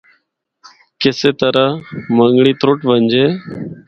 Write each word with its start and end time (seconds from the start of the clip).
کسے 1.01 1.29
طرحاں 1.39 1.71
منگڑی 2.17 2.53
تُرٹ 2.61 2.79
ونجے۔ 2.89 3.25